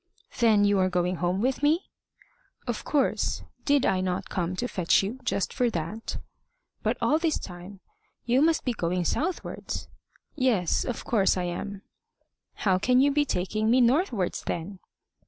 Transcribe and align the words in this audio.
"Then 0.39 0.65
you 0.65 0.79
are 0.79 0.89
going 0.89 1.17
home 1.17 1.41
with 1.41 1.61
me?" 1.61 1.91
"Of 2.65 2.83
course. 2.83 3.43
Did 3.65 3.85
I 3.85 4.01
not 4.01 4.29
come 4.29 4.55
to 4.55 4.67
fetch 4.67 5.03
you 5.03 5.19
just 5.23 5.53
for 5.53 5.69
that?" 5.69 6.17
"But 6.81 6.97
all 7.01 7.19
this 7.19 7.37
time 7.37 7.81
you 8.25 8.41
must 8.41 8.65
be 8.65 8.73
going 8.73 9.05
southwards." 9.05 9.89
"Yes. 10.35 10.85
Of 10.85 11.05
course 11.05 11.37
I 11.37 11.43
am." 11.43 11.83
"How 12.65 12.79
can 12.79 12.99
you 12.99 13.11
be 13.11 13.25
taking 13.25 13.69
me 13.69 13.79
northwards, 13.79 14.41
then?" 14.47 14.79